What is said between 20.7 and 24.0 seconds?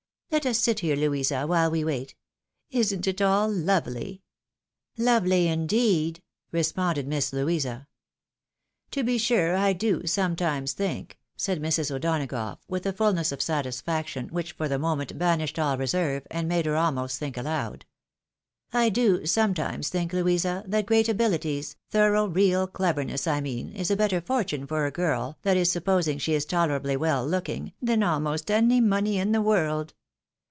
great abilities, thorough real cleverness I mean, is a